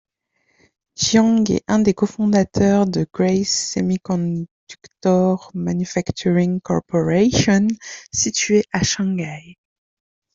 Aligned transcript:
Jiang 0.97 1.47
est 1.51 1.63
un 1.67 1.77
des 1.77 1.93
cofondateurs 1.93 2.87
de 2.87 3.05
Grace 3.13 3.73
Semiconductor 3.75 5.51
Manufacturing 5.53 6.59
Corporation, 6.59 7.67
situé 8.11 8.63
à 8.73 8.81
Shanghai. 8.83 9.59